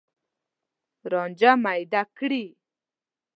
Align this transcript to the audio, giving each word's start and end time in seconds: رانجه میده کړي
رانجه 1.11 1.51
میده 1.63 2.01
کړي 2.17 2.45